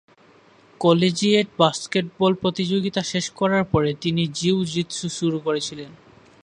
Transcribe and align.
Collegiate 0.79 1.47
basketball 1.57 2.33
প্রতিযোগিতা 2.33 3.01
শেষ 3.03 3.25
করার 3.29 3.63
পরে 3.63 3.93
তিনি 3.93 4.23
জিউ-জিতসু 4.27 5.07
শুরু 5.09 5.37
করেছিলেন। 5.39 5.91